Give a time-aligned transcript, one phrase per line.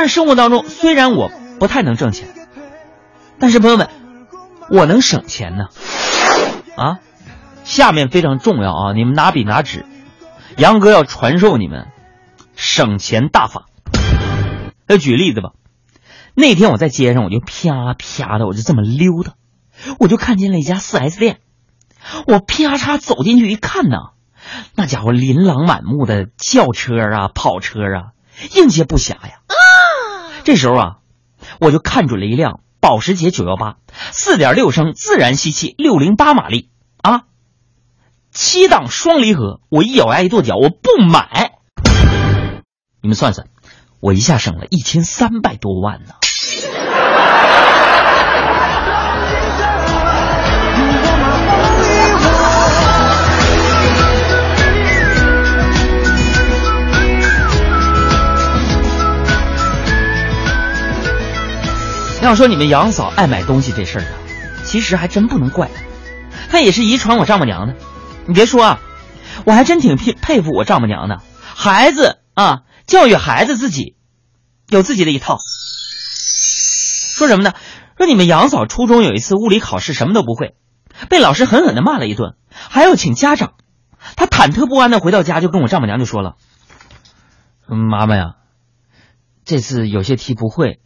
[0.00, 2.26] 但是生活当中虽然我不太能挣钱，
[3.38, 3.90] 但是朋友们，
[4.70, 5.66] 我能省钱呢。
[6.74, 7.00] 啊，
[7.64, 9.84] 下面非常重要啊，你们拿笔拿纸，
[10.56, 11.88] 杨哥要传授你们
[12.56, 13.66] 省钱大法。
[14.86, 15.50] 要举例子吧，
[16.32, 19.34] 那天我在街上，我就啪啪的，我就这么溜达，
[19.98, 21.40] 我就看见了一家四 S 店，
[22.26, 23.98] 我啪嚓走进去一看呢，
[24.74, 28.16] 那家伙琳琅满目的轿车啊、跑车啊，
[28.56, 29.40] 应接不暇呀。
[30.44, 30.96] 这时候啊，
[31.60, 33.76] 我就看准了一辆保时捷九幺八
[34.12, 36.70] 四点六升自然吸气，六零八马力
[37.02, 37.22] 啊，
[38.30, 39.60] 七档双离合。
[39.68, 41.52] 我一咬牙一跺脚，我不买。
[43.02, 43.48] 你们算算，
[44.00, 46.14] 我一下省了一千三百多万呢。
[62.30, 64.14] 要说你们杨嫂爱买东西这事儿啊，
[64.62, 65.82] 其实还真不能怪她，
[66.48, 67.74] 她也是遗传我丈母娘的。
[68.24, 68.80] 你别说啊，
[69.44, 71.20] 我还真挺佩佩服我丈母娘的。
[71.42, 73.96] 孩子啊，教育孩子自己
[74.68, 75.38] 有自己的一套。
[77.16, 77.52] 说什么呢？
[77.96, 80.54] 说你们杨嫂初中有一次物理考试什么都不会，
[81.08, 83.54] 被老师狠狠的骂了一顿，还要请家长。
[84.14, 86.36] 她忐忑不安的回到家，就跟我丈母娘就说了
[87.66, 88.36] ：“妈妈呀，
[89.44, 90.78] 这次有些题不会。”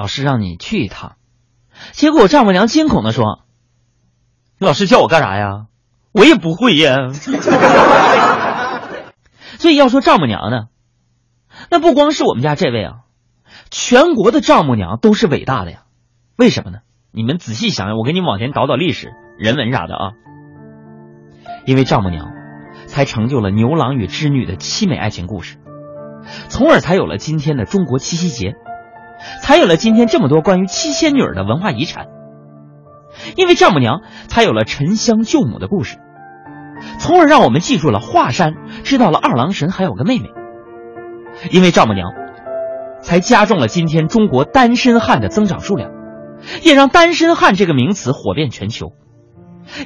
[0.00, 1.16] 老师让你去一趟，
[1.92, 3.40] 结果我丈母娘惊恐的说
[4.58, 5.66] ：“老师叫我干啥呀？
[6.12, 7.10] 我也不会呀。
[9.60, 10.68] ”所以要说丈母娘呢，
[11.70, 13.00] 那不光是我们家这位啊，
[13.70, 15.82] 全国的丈母娘都是伟大的呀。
[16.36, 16.78] 为什么呢？
[17.12, 20.12] 你们仔细想想，我给你往前倒倒历史、人文啥的啊。
[21.66, 22.32] 因为丈母娘，
[22.86, 25.58] 才成就了牛郎与织女的凄美爱情故事，
[26.48, 28.54] 从而才有了今天的中国七夕节。
[29.42, 32.06] 才有了今天这么多关于七仙女的文化遗产，
[33.36, 35.98] 因为丈母娘才有了沉香救母的故事，
[36.98, 38.54] 从而让我们记住了华山，
[38.84, 40.30] 知道了二郎神还有个妹妹。
[41.50, 42.10] 因为丈母娘，
[43.02, 45.90] 才加重了今天中国单身汉的增长数量，
[46.62, 48.92] 也让单身汉这个名词火遍全球。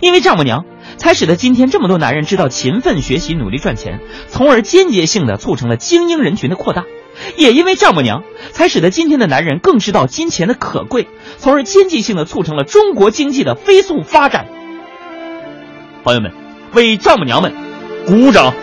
[0.01, 0.65] 因为丈母娘，
[0.97, 6.85] 才使得今天这么多男人知道勤奋学习、努力赚钱，从而间接性的促成了精英人群的扩大。
[7.37, 11.09] 也因为丈母娘，才使得今天的男人更知道金钱的可贵，
[11.39, 14.47] 从而经济性的促成了中国经济的飞速发展。
[16.03, 16.33] 朋友们，
[16.73, 17.53] 为丈母娘们
[18.07, 18.55] 鼓掌！